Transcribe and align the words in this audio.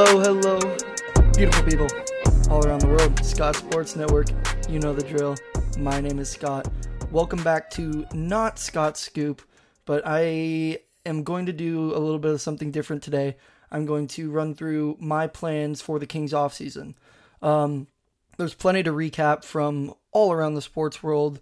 Hello, 0.00 0.20
hello, 0.20 0.76
beautiful 1.32 1.64
people 1.64 1.88
all 2.52 2.64
around 2.64 2.82
the 2.82 2.86
world. 2.86 3.18
Scott 3.24 3.56
Sports 3.56 3.96
Network, 3.96 4.28
you 4.68 4.78
know 4.78 4.94
the 4.94 5.02
drill. 5.02 5.34
My 5.76 6.00
name 6.00 6.20
is 6.20 6.30
Scott. 6.30 6.68
Welcome 7.10 7.42
back 7.42 7.68
to 7.70 8.06
not 8.14 8.60
Scott 8.60 8.96
Scoop, 8.96 9.42
but 9.86 10.04
I 10.06 10.78
am 11.04 11.24
going 11.24 11.46
to 11.46 11.52
do 11.52 11.92
a 11.96 11.98
little 11.98 12.20
bit 12.20 12.30
of 12.30 12.40
something 12.40 12.70
different 12.70 13.02
today. 13.02 13.38
I'm 13.72 13.86
going 13.86 14.06
to 14.06 14.30
run 14.30 14.54
through 14.54 14.98
my 15.00 15.26
plans 15.26 15.80
for 15.80 15.98
the 15.98 16.06
Kings 16.06 16.32
offseason. 16.32 16.94
Um, 17.42 17.88
there's 18.36 18.54
plenty 18.54 18.84
to 18.84 18.92
recap 18.92 19.42
from 19.42 19.94
all 20.12 20.30
around 20.30 20.54
the 20.54 20.62
sports 20.62 21.02
world 21.02 21.40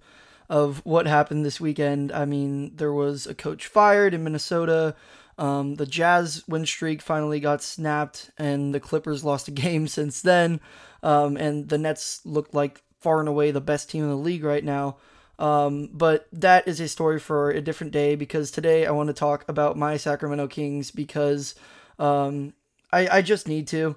of 0.49 0.80
what 0.87 1.07
happened 1.07 1.45
this 1.45 1.61
weekend. 1.61 2.11
I 2.11 2.25
mean, 2.25 2.75
there 2.77 2.95
was 2.95 3.27
a 3.27 3.35
coach 3.35 3.66
fired 3.66 4.15
in 4.15 4.25
Minnesota. 4.25 4.95
Um, 5.39 5.75
the 5.75 5.87
Jazz 5.87 6.45
win 6.49 6.65
streak 6.65 7.03
finally 7.03 7.41
got 7.41 7.63
snapped, 7.63 8.31
and 8.39 8.75
the 8.75 8.81
Clippers 8.81 9.25
lost 9.25 9.49
a 9.49 9.51
game 9.53 9.89
since 9.89 10.23
then. 10.23 10.61
Um, 11.03 11.37
and 11.37 11.69
the 11.69 11.79
Nets 11.79 12.21
look 12.25 12.53
like 12.53 12.83
far 13.01 13.21
and 13.21 13.29
away 13.29 13.51
the 13.51 13.61
best 13.61 13.91
team 13.91 14.03
in 14.05 14.11
the 14.11 14.17
league 14.17 14.45
right 14.45 14.65
now. 14.65 14.97
Um, 15.39 15.91
but 15.93 16.27
that 16.33 16.67
is 16.67 16.80
a 16.80 16.89
story 16.89 17.21
for 17.21 17.51
a 17.51 17.61
different 17.61 17.93
day 17.93 18.15
because 18.17 18.51
today 18.51 18.87
I 18.87 18.93
want 18.93 19.09
to 19.09 19.13
talk 19.13 19.45
about 19.49 19.77
my 19.77 19.99
Sacramento 19.99 20.49
Kings 20.49 20.91
because 20.91 21.55
um, 21.99 22.55
I, 22.93 23.19
I 23.19 23.23
just 23.23 23.47
need 23.47 23.69
to. 23.69 23.97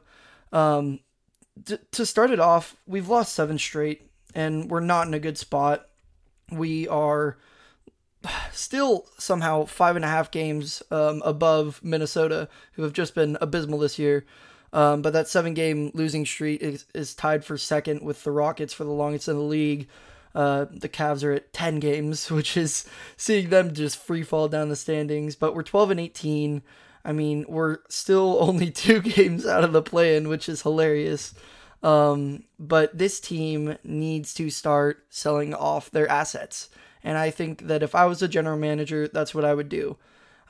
Um, 0.52 1.00
to 1.92 2.06
start 2.06 2.32
it 2.32 2.40
off, 2.40 2.76
we've 2.88 3.10
lost 3.10 3.34
seven 3.34 3.58
straight, 3.58 4.10
and 4.34 4.70
we're 4.70 4.80
not 4.80 5.08
in 5.08 5.14
a 5.14 5.20
good 5.20 5.38
spot. 5.38 5.88
We 6.52 6.88
are 6.88 7.38
still 8.52 9.06
somehow 9.18 9.66
five 9.66 9.96
and 9.96 10.06
a 10.06 10.10
half 10.10 10.32
games 10.32 10.84
um, 10.92 11.22
above 11.26 11.80
Minnesota, 11.84 12.50
who 12.74 12.84
have 12.84 12.94
just 12.94 13.16
been 13.16 13.38
abysmal 13.42 13.80
this 13.80 14.00
year. 14.00 14.26
Um, 14.72 15.02
but 15.02 15.14
that 15.14 15.28
seven 15.28 15.54
game 15.54 15.92
losing 15.94 16.26
streak 16.26 16.62
is, 16.62 16.86
is 16.94 17.16
tied 17.16 17.44
for 17.44 17.58
second 17.58 18.02
with 18.04 18.24
the 18.24 18.32
Rockets 18.32 18.74
for 18.74 18.84
the 18.84 18.92
longest 18.92 19.28
in 19.28 19.36
the 19.36 19.42
league. 19.42 19.88
Uh, 20.36 20.66
the 20.72 20.90
Cavs 20.90 21.24
are 21.24 21.32
at 21.32 21.54
10 21.54 21.80
games, 21.80 22.30
which 22.32 22.56
is 22.56 22.86
seeing 23.18 23.50
them 23.50 23.74
just 23.74 23.98
free 23.98 24.24
fall 24.24 24.48
down 24.48 24.70
the 24.70 24.76
standings. 24.76 25.36
But 25.36 25.56
we're 25.56 25.64
12 25.64 25.92
and 25.92 26.00
18. 26.00 26.62
I 27.04 27.14
mean, 27.14 27.46
we're 27.48 27.80
still 27.90 28.38
only 28.42 28.72
two 28.72 29.02
games 29.02 29.46
out 29.46 29.64
of 29.64 29.74
the 29.74 29.82
play 29.82 30.16
in, 30.16 30.28
which 30.28 30.48
is 30.48 30.62
hilarious. 30.62 31.34
Um, 31.82 32.44
but 32.60 32.98
this 32.98 33.20
team 33.20 33.78
needs 33.84 34.34
to 34.36 34.50
start 34.50 35.06
selling 35.10 35.54
off 35.54 35.90
their 35.90 36.10
assets. 36.10 36.70
And 37.04 37.18
I 37.18 37.30
think 37.30 37.68
that 37.68 37.84
if 37.84 37.96
I 37.96 38.06
was 38.06 38.22
a 38.22 38.28
general 38.28 38.58
manager, 38.58 39.08
that's 39.08 39.34
what 39.34 39.46
I 39.46 39.54
would 39.54 39.70
do. 39.70 39.98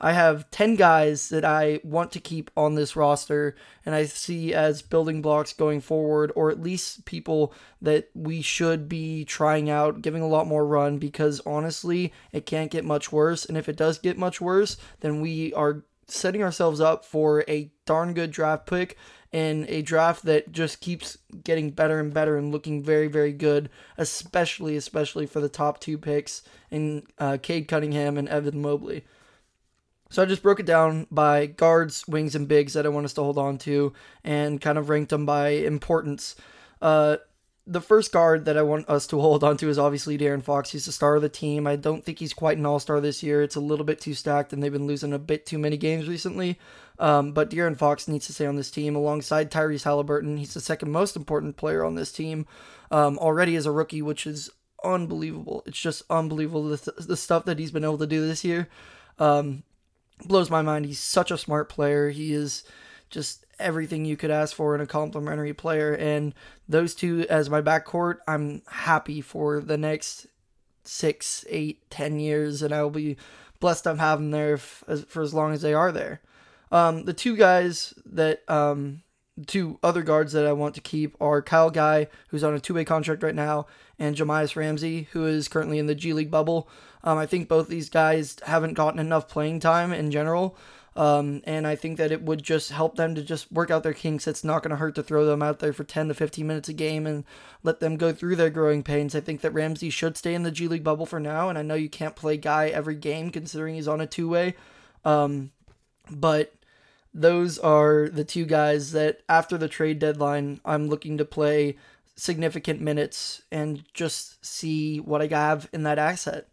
I 0.00 0.12
have 0.12 0.50
10 0.50 0.76
guys 0.76 1.28
that 1.28 1.44
I 1.44 1.80
want 1.84 2.10
to 2.12 2.20
keep 2.20 2.50
on 2.56 2.74
this 2.74 2.96
roster 2.96 3.54
and 3.84 3.94
I 3.94 4.06
see 4.06 4.54
as 4.54 4.80
building 4.80 5.20
blocks 5.20 5.52
going 5.52 5.82
forward, 5.82 6.32
or 6.34 6.50
at 6.50 6.62
least 6.62 7.04
people 7.04 7.52
that 7.82 8.08
we 8.14 8.40
should 8.40 8.88
be 8.88 9.26
trying 9.26 9.68
out, 9.68 10.00
giving 10.00 10.22
a 10.22 10.28
lot 10.28 10.46
more 10.46 10.66
run 10.66 10.96
because 10.98 11.40
honestly, 11.44 12.14
it 12.32 12.46
can't 12.46 12.70
get 12.70 12.84
much 12.84 13.12
worse. 13.12 13.44
And 13.44 13.58
if 13.58 13.68
it 13.68 13.76
does 13.76 13.98
get 13.98 14.16
much 14.16 14.40
worse, 14.40 14.78
then 15.00 15.20
we 15.20 15.52
are 15.52 15.84
setting 16.06 16.42
ourselves 16.42 16.80
up 16.80 17.04
for 17.04 17.44
a 17.46 17.70
darn 17.84 18.14
good 18.14 18.30
draft 18.30 18.66
pick 18.66 18.96
in 19.32 19.64
a 19.68 19.82
draft 19.82 20.24
that 20.24 20.50
just 20.50 20.80
keeps 20.80 21.16
getting 21.44 21.70
better 21.70 22.00
and 22.00 22.12
better 22.12 22.36
and 22.36 22.50
looking 22.50 22.82
very, 22.82 23.06
very 23.06 23.32
good, 23.32 23.70
especially, 23.96 24.76
especially 24.76 25.26
for 25.26 25.40
the 25.40 25.48
top 25.48 25.78
two 25.78 25.96
picks 25.96 26.42
in 26.70 27.06
uh, 27.18 27.38
Cade 27.40 27.68
Cunningham 27.68 28.18
and 28.18 28.28
Evan 28.28 28.60
Mobley. 28.60 29.04
So 30.10 30.22
I 30.22 30.26
just 30.26 30.42
broke 30.42 30.58
it 30.58 30.66
down 30.66 31.06
by 31.12 31.46
guards, 31.46 32.06
wings, 32.08 32.34
and 32.34 32.48
bigs 32.48 32.72
that 32.72 32.84
I 32.84 32.88
want 32.88 33.04
us 33.04 33.12
to 33.12 33.22
hold 33.22 33.38
on 33.38 33.58
to 33.58 33.92
and 34.24 34.60
kind 34.60 34.76
of 34.76 34.88
ranked 34.88 35.10
them 35.10 35.24
by 35.24 35.50
importance. 35.50 36.34
Uh, 36.82 37.18
the 37.64 37.80
first 37.80 38.10
guard 38.10 38.46
that 38.46 38.56
I 38.56 38.62
want 38.62 38.88
us 38.88 39.06
to 39.08 39.20
hold 39.20 39.44
on 39.44 39.56
to 39.58 39.68
is 39.68 39.78
obviously 39.78 40.18
De'Aaron 40.18 40.42
Fox. 40.42 40.70
He's 40.70 40.86
the 40.86 40.92
star 40.92 41.14
of 41.14 41.22
the 41.22 41.28
team. 41.28 41.68
I 41.68 41.76
don't 41.76 42.04
think 42.04 42.18
he's 42.18 42.34
quite 42.34 42.58
an 42.58 42.66
all 42.66 42.80
star 42.80 43.00
this 43.00 43.22
year. 43.22 43.42
It's 43.42 43.54
a 43.54 43.60
little 43.60 43.84
bit 43.84 44.00
too 44.00 44.14
stacked, 44.14 44.52
and 44.52 44.60
they've 44.60 44.72
been 44.72 44.88
losing 44.88 45.12
a 45.12 45.18
bit 45.20 45.46
too 45.46 45.58
many 45.58 45.76
games 45.76 46.08
recently. 46.08 46.58
Um, 47.00 47.32
but 47.32 47.50
De'Aaron 47.50 47.78
Fox 47.78 48.06
needs 48.06 48.26
to 48.26 48.34
stay 48.34 48.46
on 48.46 48.56
this 48.56 48.70
team 48.70 48.94
alongside 48.94 49.50
Tyrese 49.50 49.84
Halliburton. 49.84 50.36
He's 50.36 50.54
the 50.54 50.60
second 50.60 50.92
most 50.92 51.16
important 51.16 51.56
player 51.56 51.82
on 51.82 51.94
this 51.94 52.12
team 52.12 52.46
um, 52.90 53.18
already 53.18 53.56
as 53.56 53.64
a 53.64 53.72
rookie, 53.72 54.02
which 54.02 54.26
is 54.26 54.50
unbelievable. 54.84 55.62
It's 55.64 55.80
just 55.80 56.02
unbelievable 56.10 56.68
the, 56.68 56.76
th- 56.76 57.08
the 57.08 57.16
stuff 57.16 57.46
that 57.46 57.58
he's 57.58 57.70
been 57.70 57.84
able 57.84 57.98
to 57.98 58.06
do 58.06 58.26
this 58.26 58.44
year. 58.44 58.68
Um, 59.18 59.62
blows 60.26 60.50
my 60.50 60.60
mind. 60.60 60.84
He's 60.84 61.00
such 61.00 61.30
a 61.30 61.38
smart 61.38 61.70
player. 61.70 62.10
He 62.10 62.34
is 62.34 62.64
just 63.08 63.46
everything 63.58 64.04
you 64.04 64.16
could 64.16 64.30
ask 64.30 64.54
for 64.54 64.74
in 64.74 64.82
a 64.82 64.86
complimentary 64.86 65.54
player. 65.54 65.94
And 65.94 66.34
those 66.68 66.94
two 66.94 67.26
as 67.30 67.48
my 67.48 67.62
backcourt, 67.62 68.18
I'm 68.28 68.60
happy 68.68 69.22
for 69.22 69.60
the 69.60 69.78
next 69.78 70.26
six, 70.84 71.46
eight, 71.48 71.88
ten 71.90 72.20
years, 72.20 72.62
and 72.62 72.74
I 72.74 72.82
will 72.82 72.90
be 72.90 73.16
blessed 73.58 73.84
to 73.84 73.96
have 73.96 74.18
them 74.18 74.30
there 74.30 74.54
if, 74.54 74.84
as, 74.86 75.04
for 75.04 75.22
as 75.22 75.32
long 75.32 75.52
as 75.52 75.62
they 75.62 75.72
are 75.72 75.92
there. 75.92 76.20
Um, 76.72 77.04
the 77.04 77.12
two 77.12 77.36
guys 77.36 77.94
that 78.06 78.48
um, 78.48 79.02
two 79.46 79.78
other 79.82 80.02
guards 80.02 80.32
that 80.32 80.46
I 80.46 80.52
want 80.52 80.74
to 80.76 80.80
keep 80.80 81.16
are 81.20 81.42
Kyle 81.42 81.70
Guy, 81.70 82.08
who's 82.28 82.44
on 82.44 82.54
a 82.54 82.60
two 82.60 82.74
way 82.74 82.84
contract 82.84 83.22
right 83.22 83.34
now, 83.34 83.66
and 83.98 84.16
Jahmi'us 84.16 84.56
Ramsey, 84.56 85.08
who 85.12 85.26
is 85.26 85.48
currently 85.48 85.78
in 85.78 85.86
the 85.86 85.94
G 85.94 86.12
League 86.12 86.30
bubble. 86.30 86.68
Um, 87.02 87.18
I 87.18 87.26
think 87.26 87.48
both 87.48 87.68
these 87.68 87.88
guys 87.88 88.36
haven't 88.46 88.74
gotten 88.74 89.00
enough 89.00 89.28
playing 89.28 89.60
time 89.60 89.92
in 89.92 90.10
general. 90.10 90.56
Um, 90.96 91.40
and 91.44 91.66
I 91.66 91.76
think 91.76 91.98
that 91.98 92.10
it 92.10 92.22
would 92.22 92.42
just 92.42 92.72
help 92.72 92.96
them 92.96 93.14
to 93.14 93.22
just 93.22 93.50
work 93.52 93.70
out 93.70 93.84
their 93.84 93.94
kinks. 93.94 94.26
It's 94.26 94.42
not 94.42 94.62
going 94.62 94.70
to 94.70 94.76
hurt 94.76 94.96
to 94.96 95.02
throw 95.02 95.24
them 95.24 95.40
out 95.40 95.60
there 95.60 95.72
for 95.72 95.84
10 95.84 96.08
to 96.08 96.14
15 96.14 96.46
minutes 96.46 96.68
a 96.68 96.72
game 96.72 97.06
and 97.06 97.24
let 97.62 97.78
them 97.80 97.96
go 97.96 98.12
through 98.12 98.36
their 98.36 98.50
growing 98.50 98.82
pains. 98.82 99.14
I 99.14 99.20
think 99.20 99.40
that 99.40 99.54
Ramsey 99.54 99.88
should 99.88 100.16
stay 100.16 100.34
in 100.34 100.42
the 100.42 100.50
G 100.50 100.66
League 100.66 100.84
bubble 100.84 101.06
for 101.06 101.20
now. 101.20 101.48
And 101.48 101.56
I 101.56 101.62
know 101.62 101.74
you 101.74 101.88
can't 101.88 102.16
play 102.16 102.36
Guy 102.36 102.68
every 102.68 102.96
game 102.96 103.30
considering 103.30 103.76
he's 103.76 103.88
on 103.88 104.00
a 104.00 104.06
two 104.06 104.28
way. 104.28 104.56
Um, 105.04 105.52
but 106.10 106.52
those 107.12 107.58
are 107.58 108.08
the 108.08 108.24
two 108.24 108.44
guys 108.44 108.92
that 108.92 109.20
after 109.28 109.58
the 109.58 109.68
trade 109.68 109.98
deadline, 109.98 110.60
I'm 110.64 110.88
looking 110.88 111.18
to 111.18 111.24
play 111.24 111.76
significant 112.16 112.80
minutes 112.80 113.42
and 113.50 113.82
just 113.94 114.44
see 114.44 114.98
what 114.98 115.22
I 115.22 115.26
have 115.26 115.68
in 115.72 115.82
that 115.84 115.98
asset. 115.98 116.52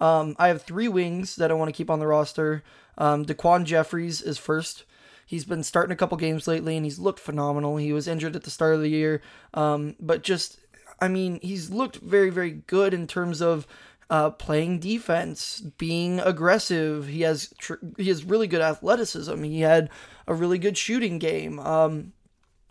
Um, 0.00 0.34
I 0.38 0.48
have 0.48 0.62
three 0.62 0.88
wings 0.88 1.36
that 1.36 1.50
I 1.50 1.54
want 1.54 1.68
to 1.68 1.76
keep 1.76 1.90
on 1.90 2.00
the 2.00 2.06
roster. 2.06 2.64
Um, 2.98 3.24
Daquan 3.24 3.64
Jeffries 3.64 4.20
is 4.20 4.38
first. 4.38 4.84
He's 5.26 5.44
been 5.44 5.62
starting 5.62 5.92
a 5.92 5.96
couple 5.96 6.16
games 6.18 6.48
lately 6.48 6.76
and 6.76 6.84
he's 6.84 6.98
looked 6.98 7.20
phenomenal. 7.20 7.76
He 7.76 7.92
was 7.92 8.08
injured 8.08 8.34
at 8.34 8.42
the 8.42 8.50
start 8.50 8.74
of 8.74 8.80
the 8.80 8.90
year, 8.90 9.22
um, 9.54 9.94
but 10.00 10.22
just, 10.22 10.58
I 11.00 11.08
mean, 11.08 11.38
he's 11.42 11.70
looked 11.70 11.96
very, 11.96 12.30
very 12.30 12.50
good 12.50 12.92
in 12.92 13.06
terms 13.06 13.40
of 13.40 13.66
uh, 14.12 14.28
playing 14.28 14.78
defense, 14.78 15.60
being 15.78 16.20
aggressive. 16.20 17.08
He 17.08 17.22
has 17.22 17.54
tr- 17.56 17.76
he 17.96 18.08
has 18.08 18.24
really 18.24 18.46
good 18.46 18.60
athleticism. 18.60 19.42
He 19.42 19.62
had 19.62 19.88
a 20.26 20.34
really 20.34 20.58
good 20.58 20.76
shooting 20.76 21.18
game. 21.18 21.58
Um, 21.58 22.12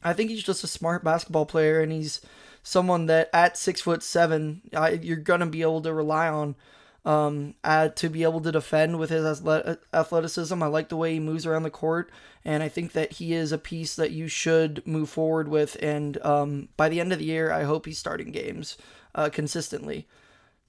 I 0.03 0.13
think 0.13 0.30
he's 0.30 0.44
just 0.44 0.63
a 0.63 0.68
smart 0.68 1.03
basketball 1.03 1.47
player, 1.47 1.81
and 1.81 1.91
he's 1.91 2.22
someone 2.62 3.07
that 3.07 3.31
at 3.34 3.57
six 3.57 3.81
foot 3.81 4.03
seven, 4.03 4.62
I, 4.72 4.91
you're 4.91 5.18
gonna 5.18 5.47
be 5.47 5.63
able 5.63 5.81
to 5.81 5.91
rely 5.91 6.28
on 6.28 6.56
um, 7.06 7.56
uh, 7.63 7.88
to 7.90 8.07
be 8.07 8.22
able 8.22 8.41
to 8.41 8.51
defend 8.51 9.00
with 9.00 9.09
his 9.09 9.25
athleticism. 9.91 10.62
I 10.62 10.68
like 10.68 10.90
the 10.90 10.96
way 10.96 11.13
he 11.13 11.19
moves 11.19 11.47
around 11.47 11.63
the 11.63 11.72
court, 11.72 12.12
and 12.46 12.62
I 12.62 12.69
think 12.69 12.91
that 12.91 13.13
he 13.13 13.34
is 13.34 13.51
a 13.51 13.57
piece 13.57 13.96
that 13.96 14.12
you 14.12 14.28
should 14.28 14.85
move 14.85 15.10
forward 15.10 15.48
with. 15.48 15.75
And 15.81 16.24
um, 16.24 16.69
by 16.77 16.88
the 16.88 17.00
end 17.00 17.12
of 17.12 17.18
the 17.18 17.25
year, 17.25 17.51
I 17.51 17.63
hope 17.63 17.88
he's 17.88 17.98
starting 17.98 18.31
games 18.31 18.77
uh, 19.15 19.30
consistently. 19.30 20.07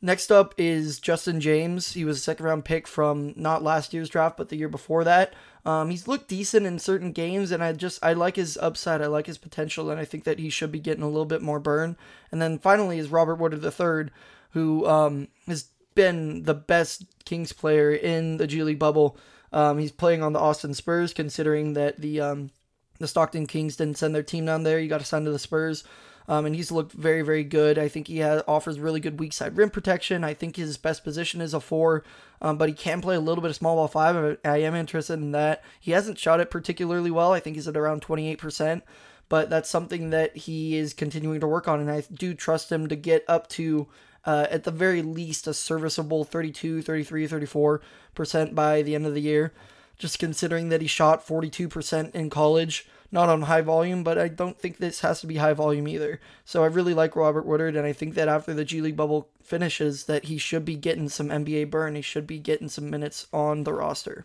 Next 0.04 0.32
up 0.32 0.52
is 0.58 0.99
Justin 0.99 1.40
James. 1.40 1.93
He 1.93 2.04
was 2.04 2.19
a 2.19 2.20
second 2.20 2.44
round 2.44 2.64
pick 2.64 2.88
from 2.88 3.34
not 3.37 3.62
last 3.62 3.94
year's 3.94 4.08
draft, 4.08 4.37
but 4.37 4.49
the 4.49 4.56
year 4.56 4.69
before 4.69 5.04
that. 5.04 5.32
Um, 5.64 5.90
he's 5.90 6.08
looked 6.08 6.26
decent 6.26 6.66
in 6.66 6.81
certain 6.81 7.12
games, 7.12 7.52
and 7.52 7.62
I 7.62 7.72
just 7.72 8.02
I 8.02 8.12
like 8.12 8.34
his 8.34 8.58
upside. 8.60 9.00
I 9.00 9.06
like 9.06 9.26
his 9.26 9.38
potential, 9.38 9.90
and 9.90 10.00
I 10.00 10.04
think 10.04 10.25
that 10.25 10.40
he 10.40 10.50
should 10.50 10.72
be 10.72 10.81
getting 10.81 11.04
a 11.04 11.08
little 11.08 11.25
bit 11.25 11.40
more 11.40 11.60
burn. 11.60 11.96
And 12.32 12.43
then 12.43 12.58
finally 12.58 12.99
is 12.99 13.10
Robert 13.10 13.37
Woodard 13.37 13.64
III, 13.64 14.12
who 14.50 14.84
um, 14.88 15.28
has 15.46 15.66
been 15.94 16.43
the 16.43 16.55
best 16.55 17.05
Kings 17.25 17.52
player 17.52 17.93
in 17.93 18.38
the 18.38 18.48
G 18.48 18.64
League 18.64 18.81
bubble. 18.81 19.16
Um, 19.52 19.78
he's 19.78 19.93
playing 19.93 20.20
on 20.20 20.32
the 20.32 20.40
Austin 20.40 20.75
Spurs, 20.75 21.12
considering 21.12 21.75
that 21.75 22.00
the 22.00 22.20
um, 22.20 22.50
the 22.98 23.06
Stockton 23.06 23.46
Kings 23.46 23.76
didn't 23.76 23.98
send 23.98 24.16
their 24.16 24.25
team 24.25 24.46
down 24.46 24.64
there. 24.64 24.81
You 24.81 24.88
got 24.88 24.98
to 24.98 25.06
send 25.06 25.26
to 25.26 25.32
the 25.32 25.38
Spurs. 25.38 25.84
Um, 26.28 26.46
and 26.46 26.54
he's 26.54 26.70
looked 26.70 26.92
very, 26.92 27.22
very 27.22 27.44
good. 27.44 27.78
I 27.78 27.88
think 27.88 28.06
he 28.06 28.19
has, 28.19 28.42
offers 28.46 28.78
really 28.78 29.00
good 29.00 29.19
weak 29.19 29.32
side 29.32 29.56
rim 29.56 29.70
protection. 29.70 30.24
I 30.24 30.34
think 30.34 30.56
his 30.56 30.76
best 30.76 31.02
position 31.04 31.40
is 31.40 31.52
a 31.52 31.60
four, 31.60 32.04
um, 32.40 32.56
but 32.56 32.69
he 32.69 32.74
can 32.74 33.00
play 33.00 33.16
a 33.16 33.20
little 33.20 33.42
bit 33.42 33.50
of 33.50 33.56
small 33.56 33.76
ball 33.76 33.88
five. 33.88 34.38
I 34.44 34.58
am 34.58 34.74
interested 34.74 35.14
in 35.14 35.32
that. 35.32 35.62
He 35.80 35.92
hasn't 35.92 36.19
shot 36.19 36.40
it 36.40 36.50
particularly 36.50 37.10
well. 37.10 37.32
I 37.32 37.40
think 37.40 37.56
he's 37.56 37.69
at 37.69 37.76
around 37.76 38.02
28%, 38.02 38.82
but 39.28 39.50
that's 39.50 39.69
something 39.69 40.10
that 40.10 40.36
he 40.36 40.76
is 40.76 40.94
continuing 40.94 41.40
to 41.40 41.48
work 41.48 41.66
on, 41.66 41.80
and 41.80 41.90
I 41.90 42.04
do 42.12 42.34
trust 42.34 42.70
him 42.70 42.88
to 42.88 42.96
get 42.96 43.24
up 43.26 43.48
to 43.50 43.88
uh, 44.24 44.46
at 44.50 44.64
the 44.64 44.70
very 44.70 45.02
least 45.02 45.46
a 45.46 45.54
serviceable 45.54 46.24
32, 46.24 46.82
33, 46.82 47.26
34% 47.28 48.54
by 48.54 48.82
the 48.82 48.94
end 48.94 49.06
of 49.06 49.14
the 49.14 49.20
year. 49.20 49.52
just 49.98 50.19
considering 50.19 50.69
that 50.69 50.80
he 50.80 50.86
shot 50.86 51.24
42% 51.24 52.14
in 52.14 52.28
college, 52.30 52.88
not 53.12 53.29
on 53.29 53.43
high 53.43 53.61
volume, 53.61 54.03
but 54.03 54.19
I 54.19 54.29
don't 54.29 54.59
think 54.59 54.79
this 54.79 55.00
has 55.00 55.20
to 55.20 55.26
be 55.26 55.37
high 55.37 55.53
volume 55.53 55.87
either. 55.87 56.19
So 56.47 56.64
I 56.64 56.69
really 56.69 56.94
like 56.94 57.14
Robert 57.14 57.44
Woodard, 57.44 57.76
and 57.76 57.87
I 57.87 57.93
think 57.93 58.14
that 58.14 58.26
after 58.26 58.55
the 58.55 58.64
G 58.64 58.81
League 58.81 58.97
bubble 58.97 59.29
finishes, 59.43 60.05
that 60.05 60.25
he 60.25 60.38
should 60.38 60.64
be 60.64 60.76
getting 60.76 61.11
some 61.11 61.29
NBA 61.29 61.70
burn. 61.70 61.94
He 61.94 62.03
should 62.03 62.26
be 62.26 62.38
getting 62.38 62.70
some 62.70 62.88
minutes 62.88 63.26
on 63.32 63.64
the 63.64 63.75
roster. 63.75 64.25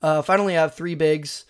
Uh, 0.00 0.22
finally, 0.22 0.56
I 0.56 0.62
have 0.62 0.74
three 0.74 0.94
bigs. 0.94 1.44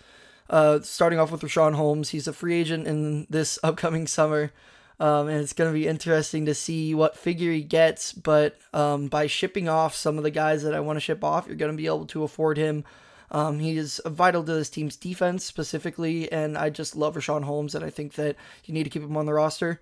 Uh, 0.49 0.79
starting 0.81 1.19
off 1.19 1.31
with 1.31 1.41
Richaun 1.41 1.75
Holmes, 1.75 2.09
he's 2.09 2.27
a 2.27 2.33
free 2.33 2.55
agent 2.59 2.87
in 2.87 3.27
this 3.29 3.59
upcoming 3.63 4.07
summer. 4.07 4.51
Um, 4.99 5.27
and 5.27 5.41
it's 5.41 5.53
going 5.53 5.71
to 5.71 5.79
be 5.79 5.87
interesting 5.87 6.47
to 6.47 6.55
see 6.55 6.95
what 6.95 7.15
figure 7.15 7.51
he 7.51 7.61
gets. 7.61 8.13
But 8.13 8.57
um, 8.73 9.07
by 9.07 9.27
shipping 9.27 9.69
off 9.69 9.93
some 9.93 10.17
of 10.17 10.23
the 10.23 10.31
guys 10.31 10.63
that 10.63 10.73
I 10.73 10.79
want 10.79 10.97
to 10.97 11.01
ship 11.01 11.23
off, 11.23 11.45
you're 11.45 11.55
going 11.55 11.71
to 11.71 11.77
be 11.77 11.85
able 11.85 12.07
to 12.07 12.23
afford 12.23 12.57
him. 12.57 12.83
Um, 13.29 13.59
he 13.59 13.77
is 13.77 14.01
vital 14.05 14.43
to 14.43 14.53
this 14.53 14.69
team's 14.69 14.95
defense 14.95 15.43
specifically, 15.43 16.31
and 16.31 16.57
I 16.57 16.69
just 16.69 16.95
love 16.95 17.15
Richaun 17.15 17.43
Holmes, 17.43 17.75
and 17.75 17.83
I 17.83 17.89
think 17.89 18.13
that 18.13 18.35
you 18.65 18.73
need 18.73 18.85
to 18.85 18.89
keep 18.89 19.03
him 19.03 19.17
on 19.17 19.25
the 19.25 19.33
roster. 19.33 19.81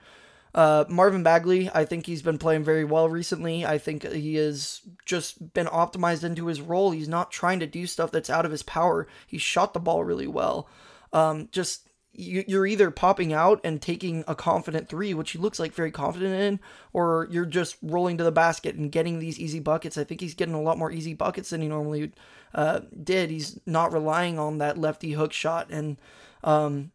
Uh, 0.56 0.86
Marvin 0.88 1.22
Bagley, 1.22 1.70
I 1.74 1.84
think 1.84 2.06
he's 2.06 2.22
been 2.22 2.38
playing 2.38 2.64
very 2.64 2.86
well 2.86 3.10
recently. 3.10 3.66
I 3.66 3.78
think 3.78 4.10
he 4.10 4.36
has 4.36 4.82
just 5.06 5.54
been 5.54 5.68
optimized 5.68 6.24
into 6.24 6.48
his 6.48 6.62
role. 6.62 6.92
He's 6.92 7.10
not 7.10 7.30
trying 7.30 7.60
to 7.60 7.68
do 7.68 7.86
stuff 7.86 8.10
that's 8.10 8.30
out 8.30 8.46
of 8.46 8.52
his 8.52 8.64
power. 8.64 9.06
He 9.28 9.38
shot 9.38 9.74
the 9.74 9.82
ball 9.82 10.06
really 10.06 10.28
well. 10.28 10.70
Um, 11.12 11.50
just 11.52 11.90
you're 12.18 12.66
either 12.66 12.92
popping 12.92 13.34
out 13.34 13.60
and 13.64 13.82
taking 13.82 14.24
a 14.28 14.36
confident 14.36 14.88
three, 14.88 15.14
which 15.14 15.32
he 15.32 15.38
looks 15.38 15.60
like 15.60 15.74
very 15.74 15.92
confident 15.92 16.34
in, 16.34 16.60
or 16.94 17.28
you're 17.30 17.46
just 17.46 17.78
rolling 17.82 18.18
to 18.18 18.24
the 18.24 18.32
basket 18.32 18.76
and 18.76 18.92
getting 18.92 19.20
these 19.20 19.40
easy 19.40 19.60
buckets. 19.60 19.98
I 19.98 20.04
think 20.04 20.22
he's 20.22 20.34
getting 20.34 20.54
a 20.54 20.62
lot 20.62 20.78
more 20.78 20.92
easy 20.92 21.14
buckets 21.14 21.50
than 21.50 21.62
he 21.62 21.68
normally 21.68 22.12
uh, 22.54 22.82
did. 23.04 23.30
He's 23.30 23.60
not 23.66 23.94
relying 23.94 24.40
on 24.40 24.58
that 24.60 24.78
lefty 24.78 25.12
hook 25.12 25.34
shot, 25.34 25.70
and 25.70 25.98
um, 26.44 26.92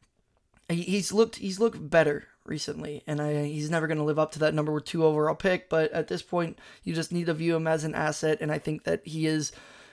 he's 0.68 1.12
looked 1.12 1.36
he's 1.36 1.60
looked 1.60 1.90
better 1.90 2.28
recently, 2.44 3.02
and 3.06 3.20
I, 3.20 3.44
he's 3.44 3.70
never 3.70 3.86
going 3.86 3.98
to 3.98 4.04
live 4.04 4.18
up 4.18 4.32
to 4.32 4.38
that 4.40 4.54
number 4.54 4.78
two 4.80 5.04
overall 5.04 5.34
pick. 5.34 5.68
But 5.68 5.92
at 5.92 6.08
this 6.08 6.22
point, 6.22 6.58
you 6.82 6.94
just 6.94 7.12
need 7.12 7.26
to 7.26 7.34
view 7.34 7.56
him 7.56 7.66
as 7.66 7.84
an 7.84 7.94
asset, 7.94 8.38
and 8.40 8.50
I 8.50 8.58
think 8.58 8.84
that 8.84 9.02
he 9.04 9.26
is. 9.26 9.52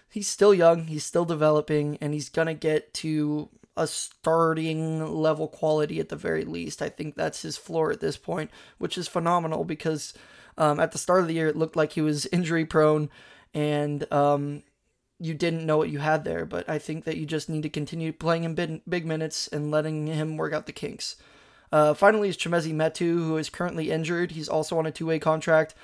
He's 0.10 0.30
still 0.30 0.54
young, 0.54 0.86
he's 0.86 1.04
still 1.04 1.26
developing, 1.26 1.98
and 2.00 2.14
he's 2.14 2.30
gonna 2.30 2.54
get 2.54 2.94
to 2.96 3.50
a 3.78 3.88
starting 3.88 5.06
level 5.06 5.48
quality 5.48 6.00
at 6.00 6.10
the 6.10 6.16
very 6.16 6.44
least. 6.44 6.82
I 6.82 6.90
think 6.90 7.16
that's 7.16 7.44
his 7.44 7.58
floor 7.58 7.92
at 7.92 8.00
this 8.00 8.18
point, 8.18 8.52
which 8.78 8.98
is 8.98 9.08
phenomenal 9.08 9.64
because 9.64 10.14
um, 10.58 10.80
at 10.80 10.92
the 10.92 10.98
start 10.98 11.22
of 11.22 11.28
the 11.28 11.36
year 11.36 11.48
it 11.48 11.56
looked 11.56 11.76
like 11.76 11.94
he 11.94 12.02
was 12.02 12.26
injury 12.34 12.66
prone 12.66 13.10
and 13.54 14.12
um, 14.12 14.64
you 15.20 15.34
didn't 15.34 15.66
know 15.66 15.78
what 15.78 15.90
you 15.90 16.00
had 16.00 16.24
there. 16.24 16.46
But 16.46 16.68
I 16.70 16.80
think 16.80 17.06
that 17.06 17.18
you 17.18 17.26
just 17.26 17.50
need 17.50 17.64
to 17.64 17.70
continue 17.70 18.12
playing 18.12 18.44
him 18.44 18.56
big, 18.56 18.82
big 18.88 19.06
minutes 19.06 19.48
and 19.48 19.72
letting 19.72 20.08
him 20.08 20.38
work 20.38 20.54
out 20.54 20.66
the 20.66 20.74
kinks. 20.74 21.16
Uh, 21.72 21.94
finally, 21.94 22.30
is 22.30 22.38
Chimezie 22.38 22.74
Metu, 22.74 23.16
who 23.16 23.38
is 23.38 23.50
currently 23.50 23.92
injured. 23.92 24.32
He's 24.32 24.50
also 24.50 24.78
on 24.78 24.86
a 24.86 24.92
two 24.92 25.06
way 25.06 25.20
contract. 25.20 25.76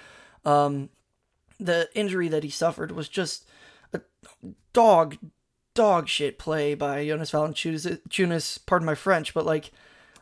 Um, 0.46 0.90
the 1.60 1.90
injury 1.94 2.28
that 2.30 2.44
he 2.44 2.50
suffered 2.50 2.92
was 2.92 3.10
just 3.10 3.48
a 3.94 4.02
dog 4.72 5.18
dog 5.74 6.08
shit 6.08 6.40
play 6.40 6.76
by 6.76 7.06
Jonas 7.06 7.32
Valanciunas. 7.32 8.60
Pardon 8.66 8.86
my 8.86 8.96
French, 8.96 9.34
but 9.34 9.46
like, 9.46 9.72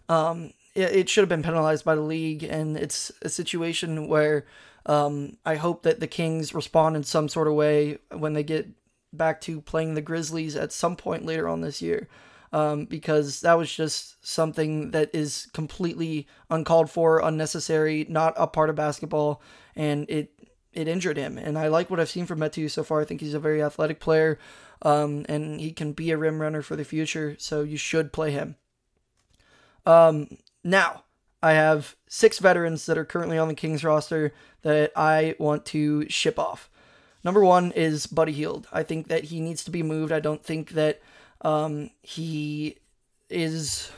um, 0.10 0.54
it, 0.76 0.92
it 0.92 1.10
should 1.10 1.22
have 1.22 1.30
been 1.30 1.44
penalized 1.44 1.86
by 1.86 1.96
the 1.96 2.02
league, 2.02 2.44
and 2.44 2.78
it's 2.78 3.12
a 3.22 3.30
situation 3.30 4.08
where 4.08 4.46
um, 4.86 5.38
I 5.46 5.56
hope 5.56 5.84
that 5.84 6.00
the 6.00 6.08
Kings 6.08 6.54
respond 6.54 6.96
in 6.96 7.04
some 7.04 7.30
sort 7.30 7.48
of 7.48 7.54
way 7.54 8.00
when 8.12 8.34
they 8.34 8.44
get 8.44 8.68
back 9.14 9.42
to 9.42 9.62
playing 9.62 9.96
the 9.96 10.02
Grizzlies 10.02 10.56
at 10.56 10.72
some 10.72 10.96
point 10.96 11.26
later 11.26 11.48
on 11.48 11.62
this 11.62 11.82
year. 11.82 12.08
Um, 12.54 12.84
because 12.84 13.40
that 13.42 13.58
was 13.58 13.74
just 13.74 14.28
something 14.28 14.92
that 14.92 15.10
is 15.14 15.48
completely 15.54 16.28
uncalled 16.50 16.90
for, 16.90 17.20
unnecessary, 17.20 18.06
not 18.10 18.34
a 18.36 18.46
part 18.46 18.70
of 18.70 18.76
basketball, 18.76 19.42
and 19.74 20.06
it 20.10 20.34
it 20.74 20.90
injured 20.90 21.16
him. 21.16 21.38
And 21.38 21.58
I 21.58 21.70
like 21.70 21.90
what 21.90 22.02
I've 22.02 22.10
seen 22.10 22.26
from 22.26 22.40
Metu 22.40 22.70
so 22.70 22.84
far. 22.84 23.00
I 23.00 23.06
think 23.06 23.22
he's 23.22 23.34
a 23.34 23.40
very 23.40 23.64
athletic 23.64 24.02
player 24.02 24.38
um, 24.82 25.26
and 25.30 25.60
he 25.60 25.72
can 25.72 25.94
be 25.94 26.12
a 26.12 26.18
rim 26.18 26.42
runner 26.42 26.62
for 26.62 26.76
the 26.76 26.86
future. 26.86 27.36
So 27.40 27.62
you 27.62 27.78
should 27.78 28.14
play 28.14 28.32
him. 28.32 28.56
Um, 29.86 30.38
now 30.64 31.04
I 31.42 31.54
have 31.54 31.96
six 32.08 32.40
veterans 32.40 32.86
that 32.86 32.98
are 32.98 33.06
currently 33.06 33.38
on 33.38 33.48
the 33.48 33.56
Kings 33.56 33.84
roster 33.84 34.34
that 34.62 34.92
I 34.96 35.36
want 35.40 35.66
to 35.68 36.08
ship 36.10 36.38
off. 36.38 36.70
Number 37.24 37.44
one 37.44 37.72
is 37.72 38.08
Buddy 38.08 38.32
Hield. 38.32 38.68
I 38.72 38.84
think 38.84 39.08
that 39.08 39.26
he 39.26 39.40
needs 39.40 39.64
to 39.64 39.72
be 39.72 39.84
moved. 39.84 40.12
I 40.12 40.20
don't 40.20 40.44
think 40.44 40.72
that 40.72 41.02
um, 41.42 41.92
he 42.02 42.78
is 43.30 43.92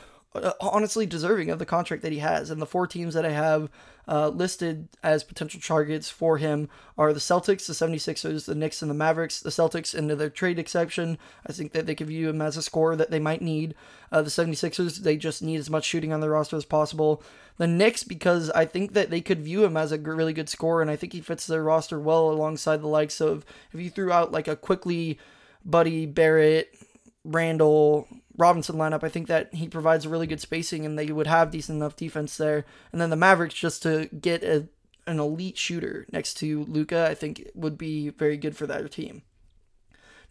honestly 0.59 1.05
deserving 1.05 1.49
of 1.49 1.59
the 1.59 1.65
contract 1.65 2.01
that 2.03 2.11
he 2.11 2.19
has. 2.19 2.49
And 2.49 2.61
the 2.61 2.65
four 2.65 2.87
teams 2.87 3.13
that 3.13 3.25
I 3.25 3.31
have 3.31 3.69
uh, 4.07 4.29
listed 4.29 4.87
as 5.03 5.23
potential 5.23 5.61
targets 5.61 6.09
for 6.09 6.37
him 6.37 6.69
are 6.97 7.13
the 7.13 7.19
Celtics, 7.19 7.67
the 7.67 7.73
76ers, 7.73 8.45
the 8.45 8.55
Knicks, 8.55 8.81
and 8.81 8.89
the 8.89 8.95
Mavericks. 8.95 9.39
The 9.39 9.51
Celtics, 9.51 9.93
into 9.93 10.15
their 10.15 10.29
trade 10.29 10.59
exception, 10.59 11.17
I 11.47 11.53
think 11.53 11.71
that 11.73 11.85
they 11.85 11.95
could 11.95 12.07
view 12.07 12.29
him 12.29 12.41
as 12.41 12.57
a 12.57 12.61
scorer 12.61 12.95
that 12.95 13.11
they 13.11 13.19
might 13.19 13.41
need. 13.41 13.75
Uh, 14.11 14.21
the 14.21 14.29
76ers, 14.29 14.97
they 14.97 15.17
just 15.17 15.41
need 15.41 15.57
as 15.57 15.69
much 15.69 15.85
shooting 15.85 16.11
on 16.11 16.19
their 16.19 16.31
roster 16.31 16.57
as 16.57 16.65
possible. 16.65 17.23
The 17.57 17.67
Knicks, 17.67 18.03
because 18.03 18.49
I 18.51 18.65
think 18.65 18.93
that 18.93 19.11
they 19.11 19.21
could 19.21 19.41
view 19.41 19.63
him 19.63 19.77
as 19.77 19.91
a 19.91 19.99
really 19.99 20.33
good 20.33 20.49
scorer, 20.49 20.81
and 20.81 20.89
I 20.89 20.95
think 20.95 21.13
he 21.13 21.21
fits 21.21 21.45
their 21.45 21.63
roster 21.63 21.99
well 21.99 22.31
alongside 22.31 22.81
the 22.81 22.87
likes 22.87 23.21
of 23.21 23.45
if 23.71 23.79
you 23.79 23.89
threw 23.89 24.11
out 24.11 24.31
like 24.31 24.47
a 24.47 24.55
Quickley 24.55 25.19
Buddy, 25.63 26.05
Barrett, 26.05 26.75
Randle, 27.23 28.07
Robinson 28.37 28.75
lineup, 28.75 29.03
I 29.03 29.09
think 29.09 29.27
that 29.27 29.53
he 29.53 29.67
provides 29.67 30.05
a 30.05 30.09
really 30.09 30.27
good 30.27 30.41
spacing 30.41 30.85
and 30.85 30.97
they 30.97 31.11
would 31.11 31.27
have 31.27 31.51
decent 31.51 31.77
enough 31.77 31.95
defense 31.95 32.35
there. 32.37 32.65
And 32.91 32.99
then 32.99 33.09
the 33.09 33.15
Mavericks 33.15 33.55
just 33.55 33.83
to 33.83 34.07
get 34.07 34.43
a, 34.43 34.67
an 35.05 35.19
elite 35.19 35.57
shooter 35.57 36.05
next 36.11 36.35
to 36.35 36.63
Luka, 36.65 37.07
I 37.09 37.13
think 37.13 37.49
would 37.53 37.77
be 37.77 38.09
very 38.09 38.37
good 38.37 38.55
for 38.55 38.65
that 38.67 38.91
team. 38.91 39.21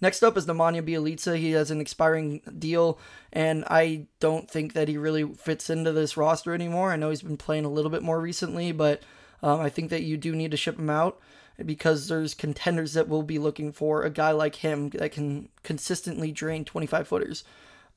Next 0.00 0.24
up 0.24 0.36
is 0.36 0.46
Nemanja 0.46 0.82
Bjelica. 0.82 1.36
He 1.36 1.52
has 1.52 1.70
an 1.70 1.80
expiring 1.80 2.40
deal, 2.58 2.98
and 3.32 3.64
I 3.68 4.08
don't 4.18 4.50
think 4.50 4.72
that 4.72 4.88
he 4.88 4.96
really 4.96 5.22
fits 5.22 5.70
into 5.70 5.92
this 5.92 6.16
roster 6.16 6.52
anymore. 6.52 6.90
I 6.90 6.96
know 6.96 7.10
he's 7.10 7.22
been 7.22 7.36
playing 7.36 7.64
a 7.64 7.70
little 7.70 7.90
bit 7.90 8.02
more 8.02 8.20
recently, 8.20 8.72
but 8.72 9.00
um, 9.44 9.60
I 9.60 9.68
think 9.68 9.90
that 9.90 10.02
you 10.02 10.16
do 10.16 10.34
need 10.34 10.50
to 10.50 10.56
ship 10.56 10.76
him 10.76 10.90
out 10.90 11.20
because 11.64 12.08
there's 12.08 12.34
contenders 12.34 12.94
that 12.94 13.08
will 13.08 13.22
be 13.22 13.38
looking 13.38 13.70
for 13.70 14.02
a 14.02 14.10
guy 14.10 14.32
like 14.32 14.56
him 14.56 14.90
that 14.90 15.12
can 15.12 15.48
consistently 15.62 16.32
drain 16.32 16.64
25 16.64 17.06
footers. 17.06 17.44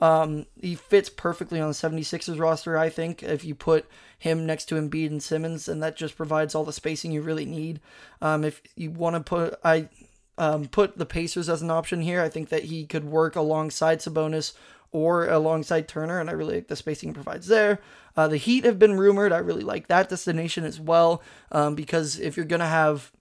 Um, 0.01 0.45
he 0.59 0.75
fits 0.75 1.09
perfectly 1.09 1.59
on 1.59 1.69
the 1.69 1.73
76ers 1.73 2.39
roster, 2.39 2.77
I 2.77 2.89
think. 2.89 3.23
If 3.23 3.45
you 3.45 3.55
put 3.55 3.85
him 4.19 4.45
next 4.45 4.65
to 4.65 4.75
Embiid 4.75 5.07
and 5.07 5.23
Simmons, 5.23 5.67
and 5.67 5.81
that 5.81 5.95
just 5.95 6.17
provides 6.17 6.53
all 6.53 6.65
the 6.65 6.73
spacing 6.73 7.11
you 7.11 7.21
really 7.21 7.45
need. 7.45 7.79
Um, 8.21 8.43
if 8.43 8.61
you 8.75 8.91
want 8.91 9.15
to 9.15 9.21
put, 9.21 9.59
I 9.63 9.89
um, 10.37 10.67
put 10.67 10.97
the 10.97 11.05
Pacers 11.05 11.49
as 11.49 11.61
an 11.61 11.71
option 11.71 12.01
here. 12.01 12.21
I 12.21 12.29
think 12.29 12.49
that 12.49 12.65
he 12.65 12.85
could 12.85 13.05
work 13.05 13.35
alongside 13.35 13.99
Sabonis 13.99 14.53
or 14.91 15.27
alongside 15.27 15.87
Turner, 15.87 16.19
and 16.19 16.29
I 16.29 16.33
really 16.33 16.55
like 16.55 16.67
the 16.67 16.75
spacing 16.75 17.09
he 17.09 17.13
provides 17.13 17.47
there. 17.47 17.79
Uh, 18.17 18.27
the 18.27 18.37
Heat 18.37 18.65
have 18.65 18.79
been 18.79 18.97
rumored. 18.97 19.31
I 19.31 19.39
really 19.39 19.63
like 19.63 19.87
that 19.87 20.09
destination 20.09 20.63
as 20.63 20.79
well, 20.79 21.21
um, 21.51 21.75
because 21.75 22.19
if 22.19 22.37
you're 22.37 22.45
gonna 22.45 22.67
have 22.67 23.11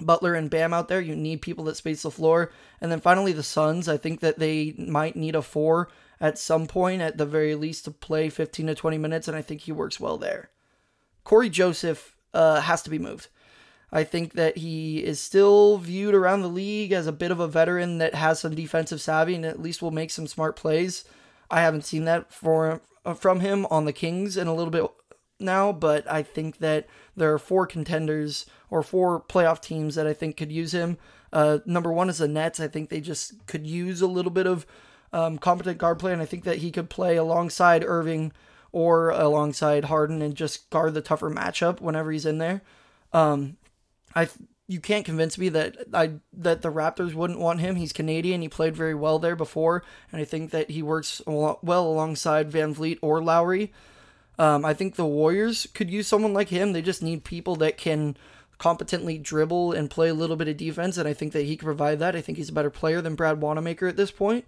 Butler 0.00 0.34
and 0.34 0.50
Bam 0.50 0.72
out 0.72 0.88
there, 0.88 1.00
you 1.00 1.16
need 1.16 1.42
people 1.42 1.64
that 1.64 1.76
space 1.76 2.02
the 2.02 2.10
floor. 2.10 2.52
And 2.80 2.90
then 2.90 3.00
finally, 3.00 3.32
the 3.32 3.42
Suns. 3.42 3.88
I 3.88 3.96
think 3.96 4.20
that 4.20 4.38
they 4.38 4.74
might 4.78 5.16
need 5.16 5.34
a 5.34 5.42
four 5.42 5.88
at 6.20 6.38
some 6.38 6.66
point, 6.66 7.02
at 7.02 7.16
the 7.16 7.26
very 7.26 7.54
least, 7.54 7.84
to 7.84 7.90
play 7.90 8.28
15 8.28 8.66
to 8.68 8.74
20 8.74 8.98
minutes, 8.98 9.28
and 9.28 9.36
I 9.36 9.42
think 9.42 9.62
he 9.62 9.72
works 9.72 10.00
well 10.00 10.18
there. 10.18 10.50
Corey 11.24 11.48
Joseph 11.48 12.16
uh, 12.34 12.60
has 12.62 12.82
to 12.82 12.90
be 12.90 12.98
moved. 12.98 13.28
I 13.90 14.04
think 14.04 14.34
that 14.34 14.58
he 14.58 15.02
is 15.02 15.20
still 15.20 15.78
viewed 15.78 16.14
around 16.14 16.42
the 16.42 16.48
league 16.48 16.92
as 16.92 17.06
a 17.06 17.12
bit 17.12 17.30
of 17.30 17.40
a 17.40 17.48
veteran 17.48 17.98
that 17.98 18.14
has 18.14 18.40
some 18.40 18.54
defensive 18.54 19.00
savvy 19.00 19.34
and 19.34 19.46
at 19.46 19.62
least 19.62 19.80
will 19.80 19.90
make 19.90 20.10
some 20.10 20.26
smart 20.26 20.56
plays. 20.56 21.04
I 21.50 21.62
haven't 21.62 21.86
seen 21.86 22.04
that 22.04 22.32
for 22.32 22.82
uh, 23.06 23.14
from 23.14 23.40
him 23.40 23.66
on 23.70 23.86
the 23.86 23.92
Kings 23.92 24.36
in 24.36 24.46
a 24.46 24.54
little 24.54 24.70
bit 24.70 24.84
now, 25.40 25.72
but 25.72 26.10
I 26.10 26.22
think 26.22 26.58
that 26.58 26.86
there 27.16 27.32
are 27.32 27.38
four 27.38 27.66
contenders 27.66 28.44
or 28.68 28.82
four 28.82 29.20
playoff 29.20 29.60
teams 29.62 29.94
that 29.94 30.06
I 30.06 30.12
think 30.12 30.36
could 30.36 30.52
use 30.52 30.72
him. 30.72 30.98
Uh, 31.32 31.58
number 31.64 31.92
one 31.92 32.10
is 32.10 32.18
the 32.18 32.28
Nets. 32.28 32.60
I 32.60 32.68
think 32.68 32.90
they 32.90 33.00
just 33.00 33.46
could 33.46 33.66
use 33.66 34.02
a 34.02 34.06
little 34.06 34.30
bit 34.30 34.46
of 34.46 34.66
um, 35.12 35.38
competent 35.38 35.78
guard 35.78 35.98
play, 35.98 36.12
and 36.12 36.22
I 36.22 36.26
think 36.26 36.44
that 36.44 36.58
he 36.58 36.70
could 36.70 36.90
play 36.90 37.16
alongside 37.16 37.84
Irving 37.84 38.32
or 38.72 39.10
alongside 39.10 39.84
Harden 39.84 40.20
and 40.22 40.34
just 40.34 40.68
guard 40.70 40.94
the 40.94 41.00
tougher 41.00 41.30
matchup 41.30 41.80
whenever 41.80 42.10
he's 42.12 42.26
in 42.26 42.38
there. 42.38 42.62
Um, 43.12 43.56
I 44.14 44.28
you 44.66 44.80
can't 44.80 45.06
convince 45.06 45.38
me 45.38 45.48
that 45.48 45.76
I 45.94 46.12
that 46.34 46.60
the 46.60 46.70
Raptors 46.70 47.14
wouldn't 47.14 47.38
want 47.38 47.60
him. 47.60 47.76
He's 47.76 47.92
Canadian. 47.92 48.42
He 48.42 48.48
played 48.48 48.76
very 48.76 48.94
well 48.94 49.18
there 49.18 49.36
before, 49.36 49.82
and 50.12 50.20
I 50.20 50.24
think 50.24 50.50
that 50.50 50.70
he 50.70 50.82
works 50.82 51.22
well 51.26 51.58
alongside 51.64 52.50
VanVleet 52.50 52.98
or 53.00 53.22
Lowry. 53.22 53.72
Um, 54.38 54.64
I 54.64 54.74
think 54.74 54.94
the 54.94 55.06
Warriors 55.06 55.66
could 55.74 55.90
use 55.90 56.06
someone 56.06 56.34
like 56.34 56.50
him. 56.50 56.72
They 56.72 56.82
just 56.82 57.02
need 57.02 57.24
people 57.24 57.56
that 57.56 57.76
can 57.76 58.16
competently 58.58 59.18
dribble 59.18 59.72
and 59.72 59.90
play 59.90 60.08
a 60.08 60.14
little 60.14 60.36
bit 60.36 60.48
of 60.48 60.56
defense, 60.56 60.98
and 60.98 61.08
I 61.08 61.14
think 61.14 61.32
that 61.32 61.46
he 61.46 61.56
can 61.56 61.66
provide 61.66 61.98
that. 62.00 62.14
I 62.14 62.20
think 62.20 62.38
he's 62.38 62.50
a 62.50 62.52
better 62.54 62.70
player 62.70 63.00
than 63.00 63.14
Brad 63.14 63.40
Wanamaker 63.40 63.88
at 63.88 63.96
this 63.96 64.10
point. 64.10 64.44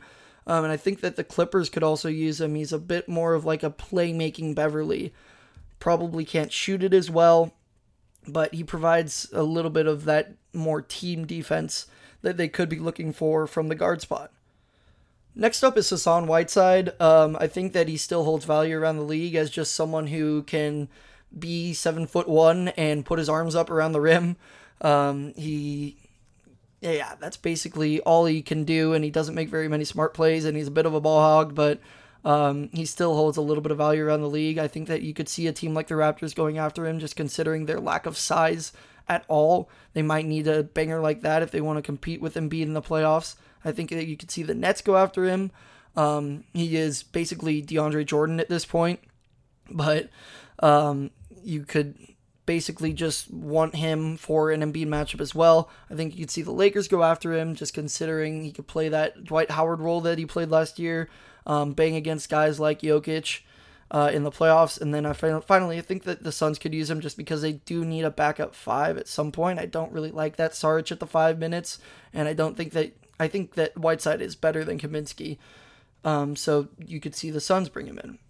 Um, 0.50 0.64
and 0.64 0.72
I 0.72 0.76
think 0.76 1.00
that 1.02 1.14
the 1.14 1.22
Clippers 1.22 1.70
could 1.70 1.84
also 1.84 2.08
use 2.08 2.40
him. 2.40 2.56
He's 2.56 2.72
a 2.72 2.78
bit 2.80 3.08
more 3.08 3.34
of 3.34 3.44
like 3.44 3.62
a 3.62 3.70
playmaking 3.70 4.56
Beverley. 4.56 5.14
Probably 5.78 6.24
can't 6.24 6.50
shoot 6.50 6.82
it 6.82 6.92
as 6.92 7.08
well, 7.08 7.54
but 8.26 8.52
he 8.52 8.64
provides 8.64 9.28
a 9.32 9.44
little 9.44 9.70
bit 9.70 9.86
of 9.86 10.06
that 10.06 10.32
more 10.52 10.82
team 10.82 11.24
defense 11.24 11.86
that 12.22 12.36
they 12.36 12.48
could 12.48 12.68
be 12.68 12.80
looking 12.80 13.12
for 13.12 13.46
from 13.46 13.68
the 13.68 13.76
guard 13.76 14.00
spot. 14.00 14.32
Next 15.36 15.62
up 15.62 15.78
is 15.78 15.88
Hassan 15.88 16.26
Whiteside. 16.26 17.00
Um, 17.00 17.36
I 17.38 17.46
think 17.46 17.72
that 17.72 17.86
he 17.86 17.96
still 17.96 18.24
holds 18.24 18.44
value 18.44 18.76
around 18.76 18.96
the 18.96 19.04
league 19.04 19.36
as 19.36 19.50
just 19.50 19.72
someone 19.72 20.08
who 20.08 20.42
can 20.42 20.88
be 21.38 21.72
seven 21.72 22.08
foot 22.08 22.28
one 22.28 22.68
and 22.70 23.06
put 23.06 23.20
his 23.20 23.28
arms 23.28 23.54
up 23.54 23.70
around 23.70 23.92
the 23.92 24.00
rim. 24.00 24.34
Um, 24.80 25.32
he, 25.36 25.96
yeah, 26.80 27.14
that's 27.20 27.36
basically 27.36 28.00
all 28.00 28.24
he 28.24 28.42
can 28.42 28.64
do, 28.64 28.94
and 28.94 29.04
he 29.04 29.10
doesn't 29.10 29.34
make 29.34 29.48
very 29.48 29.68
many 29.68 29.84
smart 29.84 30.14
plays, 30.14 30.44
and 30.44 30.56
he's 30.56 30.68
a 30.68 30.72
bit 30.72 30.86
of 30.86 30.94
a 30.94 31.00
ball 31.00 31.20
hog, 31.20 31.54
but 31.54 31.80
um, 32.24 32.70
he 32.72 32.86
still 32.86 33.14
holds 33.14 33.36
a 33.36 33.42
little 33.42 33.62
bit 33.62 33.72
of 33.72 33.78
value 33.78 34.04
around 34.04 34.22
the 34.22 34.28
league. 34.28 34.58
I 34.58 34.68
think 34.68 34.88
that 34.88 35.02
you 35.02 35.12
could 35.12 35.28
see 35.28 35.46
a 35.46 35.52
team 35.52 35.74
like 35.74 35.88
the 35.88 35.94
Raptors 35.94 36.34
going 36.34 36.58
after 36.58 36.86
him, 36.86 36.98
just 36.98 37.16
considering 37.16 37.66
their 37.66 37.80
lack 37.80 38.06
of 38.06 38.16
size 38.16 38.72
at 39.08 39.24
all. 39.28 39.68
They 39.92 40.02
might 40.02 40.26
need 40.26 40.46
a 40.46 40.62
banger 40.62 41.00
like 41.00 41.20
that 41.22 41.42
if 41.42 41.50
they 41.50 41.60
want 41.60 41.78
to 41.78 41.82
compete 41.82 42.20
with 42.20 42.34
Embiid 42.34 42.62
in 42.62 42.74
the 42.74 42.82
playoffs. 42.82 43.36
I 43.64 43.72
think 43.72 43.90
that 43.90 44.06
you 44.06 44.16
could 44.16 44.30
see 44.30 44.42
the 44.42 44.54
Nets 44.54 44.80
go 44.80 44.96
after 44.96 45.24
him. 45.24 45.50
Um, 45.96 46.44
he 46.54 46.76
is 46.76 47.02
basically 47.02 47.62
DeAndre 47.62 48.06
Jordan 48.06 48.40
at 48.40 48.48
this 48.48 48.64
point, 48.64 49.00
but 49.68 50.08
um, 50.60 51.10
you 51.42 51.64
could 51.64 51.96
basically 52.50 52.92
just 52.92 53.30
want 53.30 53.76
him 53.76 54.16
for 54.16 54.50
an 54.50 54.60
Embiid 54.60 54.88
matchup 54.88 55.20
as 55.20 55.36
well. 55.36 55.70
I 55.88 55.94
think 55.94 56.16
you 56.16 56.24
could 56.24 56.32
see 56.32 56.42
the 56.42 56.50
Lakers 56.50 56.88
go 56.88 57.04
after 57.04 57.32
him, 57.32 57.54
just 57.54 57.74
considering 57.74 58.42
he 58.42 58.50
could 58.50 58.66
play 58.66 58.88
that 58.88 59.22
Dwight 59.22 59.52
Howard 59.52 59.78
role 59.78 60.00
that 60.00 60.18
he 60.18 60.26
played 60.26 60.50
last 60.50 60.80
year, 60.80 61.08
um, 61.46 61.74
bang 61.74 61.94
against 61.94 62.28
guys 62.28 62.58
like 62.58 62.80
Jokic. 62.80 63.42
Uh, 63.92 64.08
in 64.12 64.22
the 64.22 64.30
playoffs, 64.30 64.80
and 64.80 64.94
then 64.94 65.04
I 65.04 65.12
finally 65.12 65.76
I 65.76 65.80
think 65.80 66.04
that 66.04 66.22
the 66.22 66.30
Suns 66.30 66.60
could 66.60 66.72
use 66.72 66.88
him 66.88 67.00
just 67.00 67.16
because 67.16 67.42
they 67.42 67.54
do 67.54 67.84
need 67.84 68.04
a 68.04 68.10
backup 68.10 68.54
five 68.54 68.96
at 68.96 69.08
some 69.08 69.32
point. 69.32 69.58
I 69.58 69.66
don't 69.66 69.90
really 69.90 70.12
like 70.12 70.36
that 70.36 70.52
Saric 70.52 70.92
at 70.92 71.00
the 71.00 71.08
five 71.08 71.40
minutes, 71.40 71.80
and 72.14 72.28
I 72.28 72.32
don't 72.32 72.56
think 72.56 72.72
that 72.74 72.92
I 73.18 73.26
think 73.26 73.54
that 73.54 73.76
Whiteside 73.76 74.22
is 74.22 74.36
better 74.36 74.64
than 74.64 74.78
Kaminsky. 74.78 75.38
Um, 76.04 76.36
so 76.36 76.68
you 76.78 77.00
could 77.00 77.16
see 77.16 77.32
the 77.32 77.40
Suns 77.40 77.68
bring 77.68 77.86
him 77.86 77.98
in. 77.98 78.20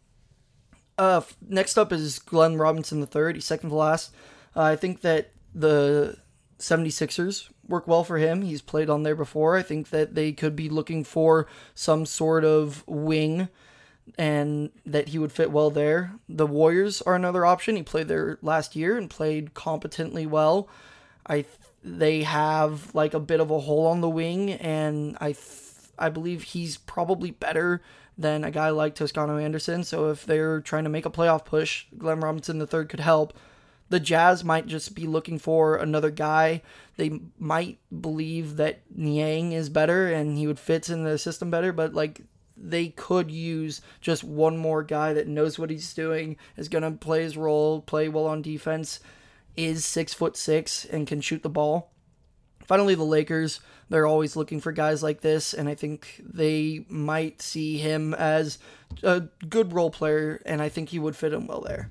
Uh, 1.01 1.23
next 1.49 1.79
up 1.79 1.95
is 1.95 2.19
Glenn 2.19 2.59
Robinson 2.59 3.01
III. 3.01 3.33
He's 3.33 3.47
second 3.47 3.71
to 3.71 3.75
last. 3.75 4.13
Uh, 4.55 4.65
I 4.65 4.77
think 4.77 5.01
that 5.01 5.31
the 5.55 6.19
76ers 6.59 7.49
work 7.67 7.89
well 7.89 8.05
for 8.05 8.19
him. 8.19 8.43
He's 8.43 8.61
played 8.61 8.91
on 8.91 9.03
there 9.03 9.17
before. 9.17 9.57
I 9.57 9.63
think 9.63 9.89
that 9.89 10.15
they 10.15 10.33
could 10.33 10.55
be 10.55 10.69
looking 10.69 11.03
for 11.03 11.47
some 11.75 12.05
sort 12.05 12.45
of 12.45 12.85
wing 12.87 13.49
and 14.19 14.73
that 14.85 15.09
he 15.09 15.19
would 15.19 15.33
fit 15.33 15.51
well 15.51 15.71
there. 15.71 16.13
The 16.29 16.47
Warriors 16.47 17.01
are 17.01 17.15
another 17.15 17.47
option. 17.47 17.77
He 17.77 17.83
played 17.83 18.09
there 18.09 18.39
last 18.43 18.77
year 18.77 18.99
and 18.99 19.09
played 19.09 19.55
competently 19.55 20.27
well. 20.27 20.69
I 21.27 21.47
they 21.83 22.25
have 22.25 22.95
like 22.95 23.15
a 23.15 23.21
bit 23.21 23.41
of 23.41 23.51
a 23.51 23.61
hole 23.61 23.87
on 23.87 24.03
the 24.03 24.11
wing 24.11 24.51
and 24.51 25.17
I 25.19 25.35
I 25.99 26.11
believe 26.11 26.43
he's 26.43 26.77
probably 26.77 27.31
better 27.31 27.81
than 28.21 28.45
a 28.45 28.51
guy 28.51 28.71
like 28.71 28.95
Toscano 28.95 29.39
Anderson. 29.39 29.83
So 29.83 30.11
if 30.11 30.27
they're 30.27 30.61
trying 30.61 30.85
to 30.85 30.91
make 30.91 31.07
a 31.07 31.11
playoff 31.11 31.45
push, 31.45 31.87
Glenn 31.97 32.21
Robinson 32.21 32.61
III 32.61 32.85
could 32.85 33.01
help. 33.01 33.33
The 33.89 33.99
Jazz 33.99 34.45
might 34.45 34.67
just 34.67 34.95
be 34.95 35.07
looking 35.07 35.39
for 35.39 35.77
another 35.77 36.11
guy. 36.11 36.63
They 36.97 37.21
might 37.39 37.79
believe 38.01 38.57
that 38.57 38.83
Niang 38.95 39.53
is 39.53 39.69
better 39.69 40.13
and 40.13 40.39
he 40.39 40.47
would 40.47 40.61
fit 40.61 40.89
in 40.89 41.03
the 41.03 41.19
system 41.19 41.51
better, 41.51 41.73
but 41.73 41.95
like 41.95 42.21
they 42.57 42.89
could 42.89 43.31
use 43.31 43.81
just 44.01 44.23
one 44.23 44.57
more 44.57 44.83
guy 44.83 45.15
that 45.15 45.27
knows 45.27 45.59
what 45.59 45.71
he's 45.71 45.95
doing, 45.95 46.37
is 46.57 46.69
gonna 46.69 46.93
play 46.93 47.23
his 47.23 47.37
role, 47.37 47.81
play 47.81 48.09
well 48.09 48.27
on 48.27 48.43
defense, 48.43 49.01
is 49.57 49.85
six 49.85 50.13
foot 50.13 50.37
six 50.37 50.85
and 50.85 51.07
can 51.07 51.21
shoot 51.21 51.43
the 51.43 51.49
ball. 51.49 51.91
Finally, 52.71 52.95
the 52.95 53.03
Lakers, 53.03 53.59
they're 53.89 54.07
always 54.07 54.37
looking 54.37 54.61
for 54.61 54.71
guys 54.71 55.03
like 55.03 55.23
this, 55.23 55.53
and 55.53 55.69
I 55.69 55.75
think 55.75 56.21
they 56.23 56.85
might 56.89 57.43
see 57.43 57.79
him 57.79 58.15
as 58.15 58.59
a 59.03 59.23
good 59.49 59.73
role 59.73 59.91
player, 59.91 60.41
and 60.47 60.63
I 60.63 60.69
think 60.69 60.89
he 60.89 61.01
would 61.01 61.17
fit 61.17 61.33
in 61.33 61.49
well 61.49 61.63
there. 61.63 61.91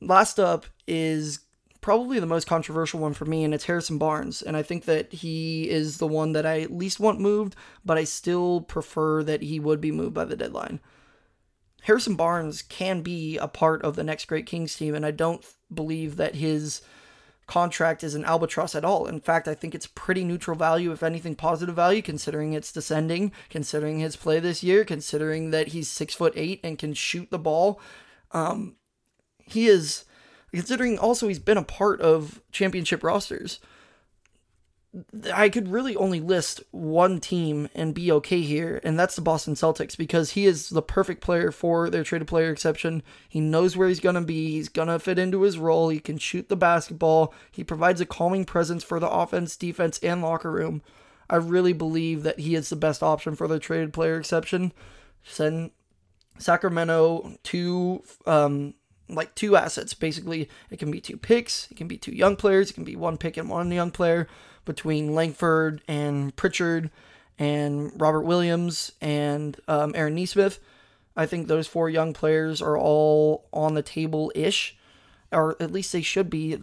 Last 0.00 0.40
up 0.40 0.64
is 0.86 1.40
probably 1.82 2.18
the 2.18 2.24
most 2.24 2.46
controversial 2.46 2.98
one 2.98 3.12
for 3.12 3.26
me, 3.26 3.44
and 3.44 3.52
it's 3.52 3.66
Harrison 3.66 3.98
Barnes. 3.98 4.40
And 4.40 4.56
I 4.56 4.62
think 4.62 4.86
that 4.86 5.12
he 5.12 5.68
is 5.68 5.98
the 5.98 6.06
one 6.06 6.32
that 6.32 6.46
I 6.46 6.64
least 6.70 6.98
want 6.98 7.20
moved, 7.20 7.54
but 7.84 7.98
I 7.98 8.04
still 8.04 8.62
prefer 8.62 9.22
that 9.24 9.42
he 9.42 9.60
would 9.60 9.82
be 9.82 9.92
moved 9.92 10.14
by 10.14 10.24
the 10.24 10.34
deadline. 10.34 10.80
Harrison 11.82 12.14
Barnes 12.14 12.62
can 12.62 13.02
be 13.02 13.36
a 13.36 13.48
part 13.48 13.82
of 13.82 13.96
the 13.96 14.02
next 14.02 14.28
Great 14.28 14.46
Kings 14.46 14.76
team, 14.76 14.94
and 14.94 15.04
I 15.04 15.10
don't 15.10 15.44
believe 15.70 16.16
that 16.16 16.36
his 16.36 16.80
contract 17.50 18.04
is 18.04 18.14
an 18.14 18.24
albatross 18.24 18.76
at 18.76 18.84
all. 18.84 19.06
In 19.06 19.20
fact, 19.20 19.48
I 19.48 19.54
think 19.54 19.74
it's 19.74 19.88
pretty 19.88 20.22
neutral 20.22 20.56
value, 20.56 20.92
if 20.92 21.02
anything, 21.02 21.34
positive 21.34 21.74
value, 21.74 22.00
considering 22.00 22.52
it's 22.52 22.72
descending, 22.72 23.32
considering 23.50 23.98
his 23.98 24.14
play 24.14 24.38
this 24.38 24.62
year, 24.62 24.84
considering 24.84 25.50
that 25.50 25.68
he's 25.68 25.88
six 25.88 26.14
foot 26.14 26.32
eight 26.36 26.60
and 26.62 26.78
can 26.78 26.94
shoot 26.94 27.28
the 27.30 27.40
ball. 27.40 27.80
Um, 28.30 28.76
he 29.44 29.66
is, 29.66 30.04
considering 30.52 30.96
also 30.96 31.26
he's 31.26 31.40
been 31.40 31.58
a 31.58 31.64
part 31.64 32.00
of 32.00 32.40
championship 32.52 33.02
rosters. 33.02 33.58
I 35.32 35.48
could 35.50 35.68
really 35.68 35.94
only 35.94 36.18
list 36.18 36.62
one 36.72 37.20
team 37.20 37.68
and 37.76 37.94
be 37.94 38.10
okay 38.10 38.40
here, 38.40 38.80
and 38.82 38.98
that's 38.98 39.14
the 39.14 39.22
Boston 39.22 39.54
Celtics 39.54 39.96
because 39.96 40.30
he 40.30 40.46
is 40.46 40.68
the 40.68 40.82
perfect 40.82 41.20
player 41.20 41.52
for 41.52 41.88
their 41.88 42.02
traded 42.02 42.26
player 42.26 42.50
exception. 42.50 43.04
He 43.28 43.40
knows 43.40 43.76
where 43.76 43.86
he's 43.86 44.00
going 44.00 44.16
to 44.16 44.20
be, 44.20 44.50
he's 44.50 44.68
going 44.68 44.88
to 44.88 44.98
fit 44.98 45.18
into 45.18 45.42
his 45.42 45.58
role, 45.58 45.90
he 45.90 46.00
can 46.00 46.18
shoot 46.18 46.48
the 46.48 46.56
basketball, 46.56 47.32
he 47.52 47.62
provides 47.62 48.00
a 48.00 48.06
calming 48.06 48.44
presence 48.44 48.82
for 48.82 48.98
the 48.98 49.08
offense, 49.08 49.56
defense, 49.56 50.00
and 50.02 50.22
locker 50.22 50.50
room. 50.50 50.82
I 51.28 51.36
really 51.36 51.72
believe 51.72 52.24
that 52.24 52.40
he 52.40 52.56
is 52.56 52.68
the 52.68 52.76
best 52.76 53.00
option 53.00 53.36
for 53.36 53.46
the 53.46 53.60
traded 53.60 53.92
player 53.92 54.18
exception. 54.18 54.72
Send 55.22 55.70
Sacramento 56.38 57.38
two 57.44 58.02
um, 58.26 58.74
like 59.08 59.36
two 59.36 59.54
assets 59.54 59.94
basically. 59.94 60.48
It 60.68 60.80
can 60.80 60.90
be 60.90 61.00
two 61.00 61.16
picks, 61.16 61.70
it 61.70 61.76
can 61.76 61.86
be 61.86 61.96
two 61.96 62.12
young 62.12 62.34
players, 62.34 62.70
it 62.70 62.74
can 62.74 62.82
be 62.84 62.96
one 62.96 63.18
pick 63.18 63.36
and 63.36 63.48
one 63.48 63.70
young 63.70 63.92
player 63.92 64.26
between 64.64 65.14
Langford 65.14 65.82
and 65.88 66.34
Pritchard 66.36 66.90
and 67.38 67.92
Robert 68.00 68.22
Williams 68.22 68.92
and 69.00 69.58
um, 69.66 69.92
Aaron 69.96 70.14
Nesmith. 70.14 70.60
I 71.16 71.26
think 71.26 71.48
those 71.48 71.66
four 71.66 71.90
young 71.90 72.12
players 72.12 72.62
are 72.62 72.78
all 72.78 73.48
on 73.52 73.74
the 73.74 73.82
table 73.82 74.30
ish, 74.34 74.76
or 75.32 75.56
at 75.60 75.72
least 75.72 75.92
they 75.92 76.02
should 76.02 76.30
be, 76.30 76.58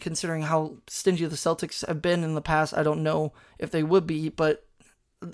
considering 0.00 0.42
how 0.42 0.76
stingy 0.86 1.24
the 1.26 1.36
Celtics 1.36 1.86
have 1.86 2.00
been 2.02 2.22
in 2.22 2.34
the 2.34 2.40
past. 2.40 2.74
I 2.74 2.82
don't 2.82 3.02
know 3.02 3.32
if 3.58 3.70
they 3.70 3.82
would 3.82 4.06
be, 4.06 4.28
but 4.28 4.64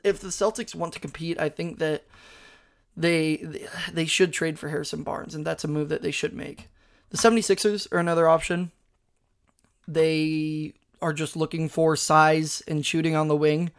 if 0.03 0.21
the 0.21 0.29
Celtics 0.29 0.75
want 0.75 0.93
to 0.95 1.01
compete, 1.01 1.39
I 1.39 1.49
think 1.49 1.79
that 1.79 2.05
they 2.97 3.67
they 3.93 4.07
should 4.07 4.33
trade 4.33 4.59
for 4.59 4.69
Harrison 4.69 5.03
Barnes, 5.03 5.35
and 5.35 5.45
that's 5.45 5.65
a 5.65 5.69
move 5.69 5.89
that 5.89 6.03
they 6.03 6.11
should 6.11 6.33
make. 6.33 6.69
The 7.11 7.19
76ers 7.19 7.93
are 7.93 7.99
another 7.99 8.29
option. 8.29 8.73
They 9.87 10.75
are 11.05 11.13
just 11.13 11.37
looking 11.37 11.69
for 11.69 11.95
size 11.97 12.63
and 12.67 12.85
shooting 12.85 13.15
on 13.15 13.29
the 13.29 13.37
wing, 13.37 13.71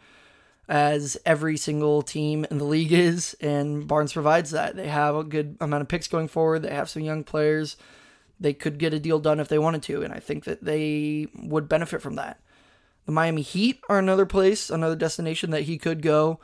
as 0.68 1.16
every 1.26 1.56
single 1.56 2.02
team 2.02 2.46
in 2.50 2.58
the 2.58 2.64
league 2.64 2.92
is, 3.08 3.36
and 3.40 3.86
Barnes 3.86 4.12
provides 4.12 4.52
that. 4.52 4.76
They 4.76 4.88
have 4.88 5.16
a 5.16 5.24
good 5.24 5.56
amount 5.60 5.82
of 5.82 5.88
picks 5.88 6.06
going 6.06 6.28
forward. 6.28 6.62
They 6.62 6.74
have 6.74 6.88
some 6.88 7.02
young 7.02 7.24
players. 7.24 7.76
They 8.38 8.52
could 8.52 8.78
get 8.78 8.94
a 8.94 9.00
deal 9.00 9.18
done 9.18 9.40
if 9.40 9.48
they 9.48 9.58
wanted 9.58 9.82
to, 9.84 10.02
and 10.02 10.12
I 10.12 10.20
think 10.20 10.44
that 10.44 10.64
they 10.64 11.26
would 11.34 11.68
benefit 11.68 12.00
from 12.00 12.14
that. 12.14 12.40
The 13.06 13.12
Miami 13.12 13.42
Heat 13.42 13.80
are 13.88 13.98
another 13.98 14.26
place, 14.26 14.70
another 14.70 14.96
destination 14.96 15.50
that 15.50 15.62
he 15.62 15.78
could 15.78 16.02
go. 16.02 16.38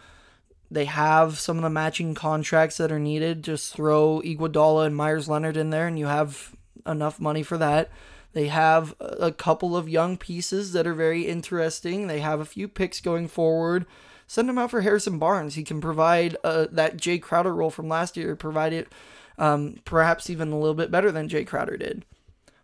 They 0.71 0.87
have 0.87 1.39
some 1.39 1.59
of 1.59 1.63
the 1.63 1.71
matching 1.71 2.15
contracts 2.15 2.79
that 2.79 2.91
are 2.91 2.99
needed. 2.99 3.45
Just 3.45 3.75
throw 3.75 4.23
Iguodala 4.25 4.87
and 4.87 4.97
Meyers 4.97 5.29
Leonard 5.29 5.57
in 5.57 5.71
there, 5.71 5.87
and 5.87 5.99
you 5.99 6.07
have 6.07 6.57
enough 6.87 7.21
money 7.21 7.43
for 7.43 7.59
that. 7.59 7.91
They 8.33 8.49
have 8.49 8.95
a 9.01 9.31
couple 9.31 9.77
of 9.77 9.89
young 9.89 10.17
pieces 10.17 10.73
that 10.73 10.87
are 10.87 10.95
very 10.95 11.27
interesting. 11.27 12.07
They 12.07 12.21
have 12.21 12.41
a 12.41 12.47
few 12.47 12.67
picks 12.67 13.01
going 13.01 13.29
forward. 13.29 13.85
Send 14.27 14.49
him 14.49 14.59
out 14.59 14.71
for 14.71 14.81
Harrison 14.81 15.19
Barnes. 15.19 15.55
He 15.55 15.63
can 15.63 15.81
provide 15.81 16.37
uh, 16.43 16.67
that 16.73 16.97
Jay 16.97 17.19
Crowder 17.19 17.55
role 17.55 17.71
from 17.71 17.89
last 17.89 18.17
year, 18.17 18.35
provide 18.35 18.73
it 18.73 18.89
um, 19.37 19.77
perhaps 19.85 20.31
even 20.31 20.53
a 20.53 20.59
little 20.59 20.75
bit 20.75 20.91
better 20.91 21.13
than 21.13 21.29
Jay 21.29 21.45
Crowder 21.45 21.77
did. 21.77 22.07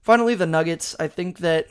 Finally, 0.01 0.35
the 0.35 0.47
Nuggets. 0.47 0.97
I 0.99 1.09
think 1.09 1.39
that 1.39 1.69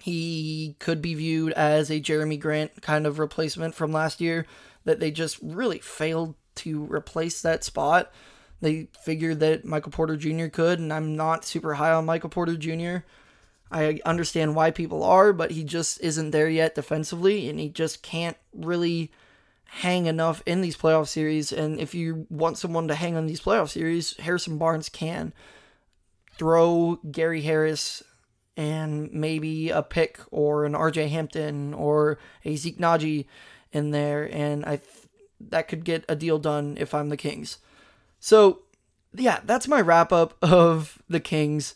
he 0.00 0.74
could 0.80 1.00
be 1.00 1.14
viewed 1.14 1.52
as 1.52 1.90
a 1.90 2.00
Jerami 2.00 2.40
Grant 2.40 2.82
kind 2.82 3.06
of 3.06 3.20
replacement 3.20 3.76
from 3.76 3.92
last 3.92 4.20
year, 4.20 4.46
that 4.84 4.98
they 4.98 5.12
just 5.12 5.38
really 5.40 5.78
failed 5.78 6.34
to 6.56 6.84
replace 6.92 7.40
that 7.42 7.62
spot. 7.62 8.10
They 8.62 8.86
figured 9.02 9.40
that 9.40 9.64
Michael 9.64 9.90
Porter 9.90 10.16
Jr. 10.16 10.46
could, 10.46 10.78
and 10.78 10.92
I'm 10.92 11.16
not 11.16 11.44
super 11.44 11.74
high 11.74 11.92
on 11.92 12.06
Michael 12.06 12.30
Porter 12.30 12.56
Jr. 12.56 13.04
I 13.72 13.98
understand 14.04 14.54
why 14.54 14.70
people 14.70 15.02
are, 15.02 15.32
but 15.32 15.50
he 15.50 15.64
just 15.64 16.00
isn't 16.00 16.30
there 16.30 16.48
yet 16.48 16.76
defensively, 16.76 17.48
and 17.48 17.58
he 17.58 17.68
just 17.68 18.02
can't 18.02 18.36
really 18.54 19.10
hang 19.64 20.06
enough 20.06 20.44
in 20.46 20.60
these 20.60 20.76
playoff 20.76 21.08
series. 21.08 21.50
And 21.50 21.80
if 21.80 21.92
you 21.92 22.26
want 22.30 22.56
someone 22.56 22.86
to 22.86 22.94
hang 22.94 23.16
on 23.16 23.26
these 23.26 23.40
playoff 23.40 23.70
series, 23.70 24.16
Harrison 24.18 24.58
Barnes 24.58 24.88
can 24.88 25.32
throw 26.38 27.00
Gary 27.10 27.40
Harris 27.40 28.02
and 28.56 29.10
maybe 29.12 29.70
a 29.70 29.82
pick 29.82 30.20
or 30.30 30.64
an 30.66 30.74
RJ 30.74 31.08
Hampton 31.08 31.74
or 31.74 32.18
a 32.44 32.54
Zeke 32.54 32.78
Nnaji 32.78 33.26
in 33.72 33.90
there, 33.90 34.28
and 34.32 34.64
I 34.64 34.76
th- 34.76 35.08
that 35.40 35.66
could 35.66 35.84
get 35.84 36.04
a 36.08 36.14
deal 36.14 36.38
done 36.38 36.76
if 36.78 36.94
I'm 36.94 37.08
the 37.08 37.16
Kings. 37.16 37.58
So, 38.24 38.60
yeah, 39.12 39.40
that's 39.44 39.66
my 39.66 39.80
wrap 39.80 40.12
up 40.12 40.36
of 40.40 41.02
the 41.08 41.18
Kings. 41.18 41.74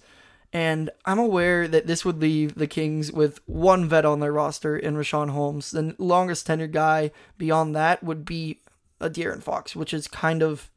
And 0.53 0.91
I'm 1.05 1.19
aware 1.19 1.67
that 1.67 1.89
this 1.89 2.05
would 2.05 2.21
leave 2.21 2.55
the 2.55 2.69
Kings 2.69 3.11
with 3.11 3.41
one 3.47 3.89
vet 3.89 4.05
on 4.05 4.21
their 4.21 4.33
roster 4.33 4.77
in 4.77 4.95
Richaun 4.95 5.31
Holmes. 5.31 5.73
The 5.73 5.97
longest 5.99 6.47
tenured 6.47 6.71
guy 6.71 7.11
beyond 7.37 7.75
that 7.75 8.05
would 8.05 8.25
be 8.25 8.61
a 9.01 9.11
De'Aaron 9.11 9.43
Fox, 9.43 9.75
which 9.75 9.93
is 9.93 10.07
kind 10.07 10.41
of 10.41 10.71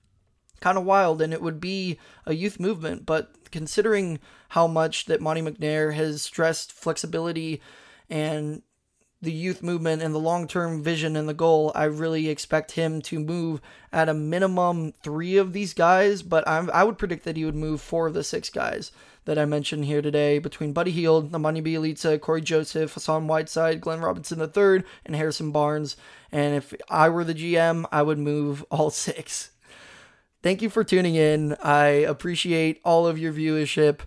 kind 0.59 0.75
of 0.75 0.85
wild 0.85 1.21
and 1.21 1.33
it 1.33 1.41
would 1.41 1.61
be 1.61 1.99
a 2.25 2.33
youth 2.33 2.59
movement, 2.59 3.05
but 3.05 3.51
considering 3.51 4.19
how 4.49 4.65
much 4.65 5.05
that 5.05 5.21
Monte 5.21 5.43
McNair 5.43 5.93
has 5.93 6.23
stressed 6.23 6.73
flexibility 6.73 7.61
and 8.09 8.63
the 9.21 9.31
youth 9.31 9.61
movement 9.61 10.01
and 10.01 10.13
the 10.13 10.19
long 10.19 10.47
term 10.47 10.81
vision 10.81 11.15
and 11.15 11.27
the 11.27 11.33
goal, 11.33 11.71
I 11.75 11.85
really 11.85 12.29
expect 12.29 12.73
him 12.73 13.01
to 13.03 13.19
move 13.19 13.61
at 13.91 14.09
a 14.09 14.13
minimum 14.13 14.93
three 15.03 15.37
of 15.37 15.53
these 15.53 15.73
guys, 15.73 16.21
but 16.21 16.47
I'm, 16.47 16.69
I 16.71 16.83
would 16.83 16.97
predict 16.97 17.25
that 17.25 17.37
he 17.37 17.45
would 17.45 17.55
move 17.55 17.81
four 17.81 18.07
of 18.07 18.13
the 18.13 18.23
six 18.23 18.49
guys 18.49 18.91
that 19.25 19.37
I 19.37 19.45
mentioned 19.45 19.85
here 19.85 20.01
today 20.01 20.39
between 20.39 20.73
Buddy 20.73 20.91
Hield, 20.91 21.31
Nemanja 21.31 21.63
Bjelica, 21.63 22.19
Corey 22.19 22.41
Joseph, 22.41 22.93
Hassan 22.93 23.27
Whiteside, 23.27 23.81
Glenn 23.81 23.99
Robinson 23.99 24.39
III, 24.39 24.83
and 25.05 25.15
Harrison 25.15 25.51
Barnes. 25.51 25.97
And 26.31 26.55
if 26.55 26.73
I 26.89 27.09
were 27.09 27.23
the 27.23 27.35
GM, 27.35 27.85
I 27.91 28.01
would 28.01 28.17
move 28.17 28.65
all 28.71 28.89
six. 28.89 29.51
Thank 30.41 30.61
you 30.61 30.69
for 30.69 30.85
tuning 30.85 31.15
in. 31.15 31.55
I 31.61 31.87
appreciate 31.87 32.79
all 32.85 33.05
of 33.05 33.19
your 33.19 33.33
viewership. 33.33 33.99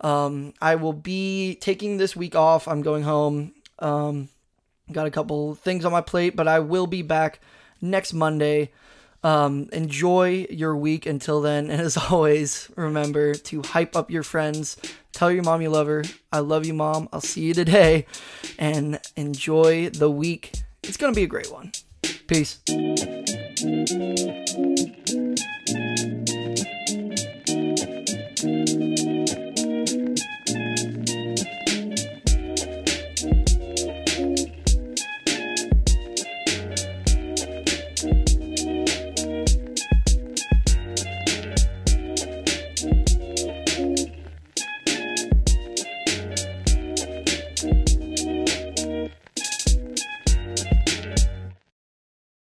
Um, 0.00 0.52
I 0.60 0.74
will 0.74 0.92
be 0.92 1.56
taking 1.56 1.96
this 1.96 2.14
week 2.14 2.36
off. 2.36 2.68
I'm 2.68 2.82
going 2.82 3.04
home. 3.04 3.54
Um, 3.78 4.28
got 4.92 5.06
a 5.06 5.10
couple 5.10 5.54
things 5.54 5.84
on 5.84 5.92
my 5.92 6.00
plate, 6.00 6.36
but 6.36 6.48
I 6.48 6.60
will 6.60 6.86
be 6.86 7.02
back 7.02 7.40
next 7.80 8.12
Monday. 8.12 8.70
Um, 9.24 9.68
enjoy 9.72 10.46
your 10.50 10.76
week 10.76 11.06
until 11.06 11.40
then. 11.40 11.70
And 11.70 11.80
as 11.80 11.96
always, 11.96 12.70
remember 12.76 13.34
to 13.34 13.62
hype 13.62 13.96
up 13.96 14.10
your 14.10 14.22
friends. 14.22 14.76
Tell 15.12 15.30
your 15.30 15.42
mom 15.42 15.62
you 15.62 15.70
love 15.70 15.86
her. 15.86 16.04
I 16.32 16.38
love 16.40 16.66
you, 16.66 16.74
mom. 16.74 17.08
I'll 17.12 17.20
see 17.20 17.42
you 17.42 17.54
today. 17.54 18.06
And 18.58 19.00
enjoy 19.16 19.90
the 19.90 20.10
week. 20.10 20.52
It's 20.82 20.96
going 20.96 21.12
to 21.12 21.16
be 21.16 21.24
a 21.24 21.26
great 21.26 21.50
one. 21.50 21.72
Peace. 22.26 22.60